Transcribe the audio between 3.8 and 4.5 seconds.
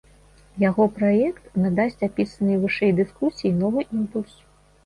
імпульс.